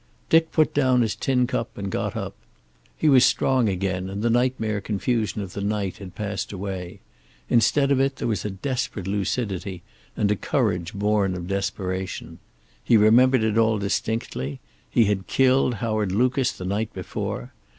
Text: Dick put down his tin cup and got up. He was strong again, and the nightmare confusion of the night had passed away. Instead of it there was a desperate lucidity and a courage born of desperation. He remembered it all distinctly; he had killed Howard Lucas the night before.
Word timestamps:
Dick 0.29 0.51
put 0.51 0.73
down 0.73 1.01
his 1.03 1.15
tin 1.15 1.45
cup 1.45 1.77
and 1.77 1.91
got 1.91 2.15
up. 2.15 2.33
He 2.97 3.07
was 3.07 3.23
strong 3.23 3.69
again, 3.69 4.09
and 4.09 4.23
the 4.23 4.31
nightmare 4.31 4.81
confusion 4.81 5.43
of 5.43 5.53
the 5.53 5.61
night 5.61 5.97
had 5.97 6.15
passed 6.15 6.51
away. 6.51 7.01
Instead 7.51 7.91
of 7.91 7.99
it 7.99 8.15
there 8.15 8.27
was 8.27 8.43
a 8.43 8.49
desperate 8.49 9.05
lucidity 9.05 9.83
and 10.17 10.31
a 10.31 10.35
courage 10.35 10.95
born 10.95 11.35
of 11.35 11.47
desperation. 11.47 12.39
He 12.83 12.97
remembered 12.97 13.43
it 13.43 13.59
all 13.59 13.77
distinctly; 13.77 14.59
he 14.89 15.05
had 15.05 15.27
killed 15.27 15.75
Howard 15.75 16.11
Lucas 16.11 16.51
the 16.51 16.65
night 16.65 16.91
before. 16.93 17.53